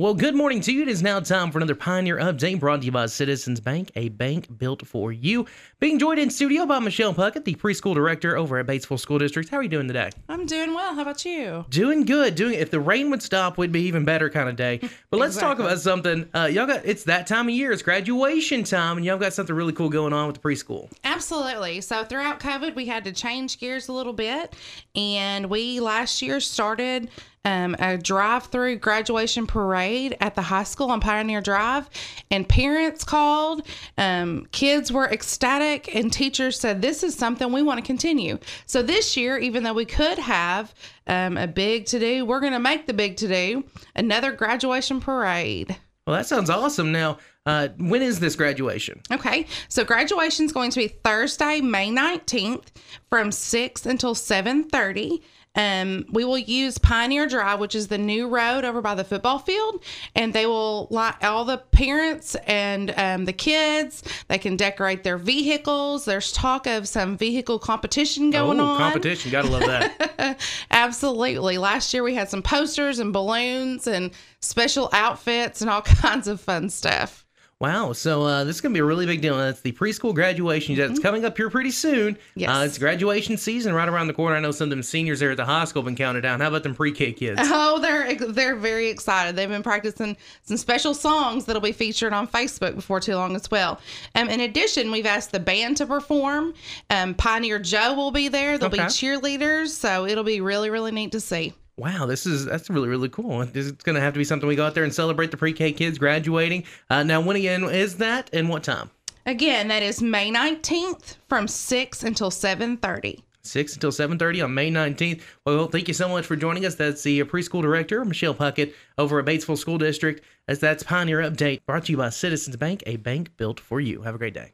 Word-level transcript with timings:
Well, 0.00 0.14
good 0.14 0.36
morning 0.36 0.60
to 0.60 0.72
you. 0.72 0.82
It 0.82 0.88
is 0.88 1.02
now 1.02 1.18
time 1.18 1.50
for 1.50 1.58
another 1.58 1.74
Pioneer 1.74 2.18
Update 2.18 2.60
brought 2.60 2.82
to 2.82 2.86
you 2.86 2.92
by 2.92 3.06
Citizens 3.06 3.58
Bank, 3.58 3.90
a 3.96 4.10
bank 4.10 4.46
built 4.56 4.86
for 4.86 5.10
you. 5.10 5.44
Being 5.80 5.98
joined 5.98 6.20
in 6.20 6.30
studio 6.30 6.66
by 6.66 6.78
Michelle 6.78 7.12
Puckett, 7.12 7.44
the 7.44 7.56
preschool 7.56 7.96
director 7.96 8.36
over 8.36 8.58
at 8.58 8.66
Batesville 8.68 9.00
School 9.00 9.18
District. 9.18 9.48
How 9.48 9.56
are 9.56 9.62
you 9.64 9.68
doing 9.68 9.88
today? 9.88 10.10
I'm 10.28 10.46
doing 10.46 10.72
well. 10.72 10.94
How 10.94 11.02
about 11.02 11.24
you? 11.24 11.66
Doing 11.70 12.04
good. 12.04 12.36
Doing 12.36 12.54
if 12.54 12.70
the 12.70 12.78
rain 12.78 13.10
would 13.10 13.24
stop, 13.24 13.58
we'd 13.58 13.72
be 13.72 13.80
even 13.82 14.04
better 14.04 14.30
kind 14.30 14.48
of 14.48 14.54
day. 14.54 14.78
But 15.10 15.20
let's 15.20 15.38
talk 15.38 15.58
about 15.58 15.78
something. 15.80 16.28
Uh, 16.34 16.50
y'all 16.52 16.66
got 16.66 16.84
it's 16.84 17.04
that 17.04 17.26
time 17.26 17.48
of 17.48 17.54
year. 17.54 17.72
It's 17.72 17.80
graduation 17.80 18.62
time, 18.62 18.98
and 18.98 19.06
y'all 19.06 19.16
got 19.16 19.32
something 19.32 19.56
really 19.56 19.72
cool 19.72 19.88
going 19.88 20.12
on 20.12 20.26
with 20.26 20.36
the 20.36 20.42
preschool. 20.42 20.92
Absolutely. 21.02 21.80
So 21.80 22.04
throughout 22.04 22.38
COVID, 22.40 22.74
we 22.74 22.84
had 22.84 23.04
to 23.04 23.12
change 23.12 23.58
gears 23.58 23.88
a 23.88 23.92
little 23.94 24.12
bit, 24.12 24.54
and 24.94 25.48
we 25.48 25.80
last 25.80 26.20
year 26.20 26.40
started 26.40 27.08
um, 27.48 27.74
a 27.78 27.96
drive-through 27.96 28.76
graduation 28.76 29.46
parade 29.46 30.16
at 30.20 30.34
the 30.34 30.42
high 30.42 30.64
school 30.64 30.90
on 30.90 31.00
Pioneer 31.00 31.40
Drive, 31.40 31.88
and 32.30 32.46
parents 32.46 33.04
called. 33.04 33.66
Um, 33.96 34.46
kids 34.52 34.92
were 34.92 35.06
ecstatic, 35.06 35.94
and 35.94 36.12
teachers 36.12 36.60
said, 36.60 36.82
"This 36.82 37.02
is 37.02 37.14
something 37.14 37.50
we 37.50 37.62
want 37.62 37.78
to 37.78 37.86
continue." 37.86 38.38
So 38.66 38.82
this 38.82 39.16
year, 39.16 39.38
even 39.38 39.62
though 39.62 39.72
we 39.72 39.86
could 39.86 40.18
have 40.18 40.74
um, 41.06 41.38
a 41.38 41.46
big 41.46 41.86
to-do, 41.86 42.26
we're 42.26 42.40
going 42.40 42.52
to 42.52 42.58
make 42.58 42.86
the 42.86 42.92
big 42.92 43.16
to-do 43.16 43.64
another 43.96 44.32
graduation 44.32 45.00
parade. 45.00 45.74
Well, 46.06 46.16
that 46.16 46.26
sounds 46.26 46.50
awesome. 46.50 46.92
Now, 46.92 47.18
uh, 47.46 47.68
when 47.78 48.02
is 48.02 48.20
this 48.20 48.36
graduation? 48.36 49.00
Okay, 49.10 49.46
so 49.68 49.84
graduation 49.84 50.44
is 50.44 50.52
going 50.52 50.70
to 50.70 50.80
be 50.80 50.88
Thursday, 50.88 51.62
May 51.62 51.90
19th 51.90 52.66
from 53.08 53.32
6 53.32 53.86
until 53.86 54.14
7:30. 54.14 55.22
Um, 55.54 56.04
we 56.12 56.24
will 56.24 56.38
use 56.38 56.78
Pioneer 56.78 57.26
Drive, 57.26 57.58
which 57.58 57.74
is 57.74 57.88
the 57.88 57.98
new 57.98 58.28
road 58.28 58.64
over 58.64 58.80
by 58.80 58.94
the 58.94 59.04
football 59.04 59.38
field, 59.38 59.82
and 60.14 60.32
they 60.32 60.46
will 60.46 60.86
like 60.90 61.22
all 61.24 61.44
the 61.44 61.58
parents 61.58 62.36
and 62.46 62.94
um, 62.96 63.24
the 63.24 63.32
kids. 63.32 64.02
They 64.28 64.38
can 64.38 64.56
decorate 64.56 65.02
their 65.02 65.18
vehicles. 65.18 66.04
There's 66.04 66.32
talk 66.32 66.66
of 66.66 66.86
some 66.86 67.16
vehicle 67.16 67.58
competition 67.58 68.30
going 68.30 68.60
oh, 68.60 68.64
on. 68.64 68.78
competition. 68.78 69.32
Gotta 69.32 69.48
love 69.48 69.66
that. 69.66 70.38
Absolutely. 70.70 71.58
Last 71.58 71.92
year 71.92 72.02
we 72.02 72.14
had 72.14 72.28
some 72.28 72.42
posters 72.42 72.98
and 72.98 73.12
balloons 73.12 73.86
and 73.86 74.12
special 74.40 74.88
outfits 74.92 75.60
and 75.60 75.70
all 75.70 75.82
kinds 75.82 76.28
of 76.28 76.40
fun 76.40 76.70
stuff. 76.70 77.24
Wow. 77.60 77.92
So 77.92 78.22
uh, 78.22 78.44
this 78.44 78.54
is 78.56 78.60
going 78.60 78.72
to 78.72 78.76
be 78.76 78.80
a 78.80 78.84
really 78.84 79.04
big 79.04 79.20
deal. 79.20 79.36
That's 79.36 79.60
the 79.62 79.72
preschool 79.72 80.14
graduation. 80.14 80.78
It's 80.78 81.00
coming 81.00 81.24
up 81.24 81.36
here 81.36 81.50
pretty 81.50 81.72
soon. 81.72 82.14
Mm-hmm. 82.14 82.40
Yes. 82.40 82.50
Uh, 82.50 82.62
it's 82.64 82.78
graduation 82.78 83.36
season 83.36 83.74
right 83.74 83.88
around 83.88 84.06
the 84.06 84.12
corner. 84.12 84.36
I 84.36 84.40
know 84.40 84.52
some 84.52 84.66
of 84.66 84.70
them 84.70 84.82
seniors 84.84 85.18
there 85.18 85.32
at 85.32 85.38
the 85.38 85.44
high 85.44 85.64
school 85.64 85.82
have 85.82 85.86
been 85.86 85.96
counted 85.96 86.20
down. 86.20 86.38
How 86.38 86.46
about 86.48 86.62
them 86.62 86.76
pre-K 86.76 87.14
kids? 87.14 87.40
Oh, 87.42 87.80
they're 87.80 88.14
they're 88.14 88.54
very 88.54 88.86
excited. 88.88 89.34
They've 89.34 89.48
been 89.48 89.64
practicing 89.64 90.16
some 90.42 90.56
special 90.56 90.94
songs 90.94 91.46
that'll 91.46 91.60
be 91.60 91.72
featured 91.72 92.12
on 92.12 92.28
Facebook 92.28 92.76
before 92.76 93.00
too 93.00 93.16
long 93.16 93.34
as 93.34 93.50
well. 93.50 93.80
Um, 94.14 94.28
in 94.28 94.40
addition, 94.40 94.92
we've 94.92 95.06
asked 95.06 95.32
the 95.32 95.40
band 95.40 95.78
to 95.78 95.86
perform. 95.86 96.54
Um, 96.90 97.14
Pioneer 97.14 97.58
Joe 97.58 97.92
will 97.94 98.12
be 98.12 98.28
there. 98.28 98.56
There'll 98.58 98.72
Okay. 98.72 98.84
be 98.84 98.88
cheerleaders, 98.88 99.70
so 99.70 100.06
it'll 100.06 100.22
be 100.22 100.40
really 100.40 100.70
really 100.70 100.92
neat 100.92 101.10
to 101.10 101.20
see. 101.20 101.54
Wow, 101.78 102.06
this 102.06 102.26
is 102.26 102.44
that's 102.44 102.68
really 102.68 102.88
really 102.88 103.08
cool. 103.08 103.46
This 103.46 103.66
is 103.66 103.72
going 103.72 103.94
to 103.94 104.00
have 104.00 104.12
to 104.12 104.18
be 104.18 104.24
something 104.24 104.48
we 104.48 104.56
go 104.56 104.66
out 104.66 104.74
there 104.74 104.82
and 104.82 104.92
celebrate 104.92 105.30
the 105.30 105.36
pre-K 105.36 105.72
kids 105.72 105.96
graduating. 105.96 106.64
Uh, 106.90 107.04
now, 107.04 107.20
when 107.20 107.36
again 107.36 107.62
is 107.64 107.96
that 107.98 108.28
and 108.32 108.48
what 108.48 108.64
time? 108.64 108.90
Again, 109.26 109.68
that 109.68 109.82
is 109.82 110.02
May 110.02 110.30
nineteenth 110.30 111.16
from 111.28 111.46
six 111.46 112.02
until 112.02 112.30
seven 112.30 112.76
thirty. 112.76 113.22
6 113.44 113.74
until 113.74 113.90
7.30 113.90 114.44
on 114.44 114.52
May 114.52 114.70
19th. 114.70 115.22
Well, 115.46 115.68
thank 115.68 115.88
you 115.88 115.94
so 115.94 116.06
much 116.06 116.26
for 116.26 116.36
joining 116.36 116.66
us. 116.66 116.74
That's 116.74 117.02
the 117.02 117.24
preschool 117.24 117.62
director, 117.62 118.04
Michelle 118.04 118.34
Puckett, 118.34 118.74
over 118.98 119.20
at 119.20 119.24
Batesville 119.24 119.56
School 119.56 119.78
District. 119.78 120.22
As 120.48 120.58
that's 120.58 120.82
Pioneer 120.82 121.22
Update, 121.22 121.64
brought 121.64 121.86
to 121.86 121.92
you 121.92 121.96
by 121.96 122.10
Citizens 122.10 122.56
Bank, 122.56 122.82
a 122.84 122.96
bank 122.96 123.34
built 123.38 123.58
for 123.58 123.80
you. 123.80 124.02
Have 124.02 124.14
a 124.14 124.18
great 124.18 124.34
day. 124.34 124.52